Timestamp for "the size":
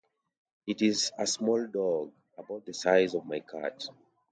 2.65-3.13